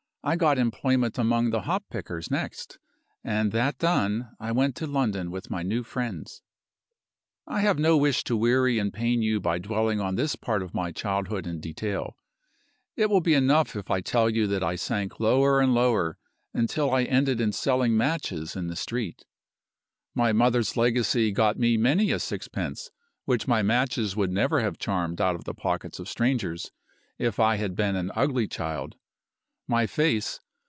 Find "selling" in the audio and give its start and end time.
17.51-17.97